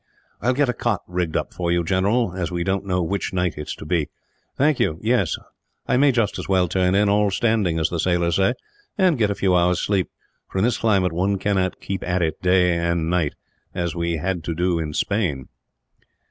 [0.41, 3.33] "I will get a cot rigged up for you, General, as we don't know which
[3.33, 4.09] night it is to be."
[4.57, 4.97] "Thank you.
[4.99, 5.37] Yes,
[5.87, 8.55] I may just as well turn in, all standing, as the sailors say,
[8.97, 10.09] and get a few hours' sleep;
[10.49, 13.29] for in this climate one cannot keep at it, night and day,
[13.75, 15.49] as we had to do in Spain."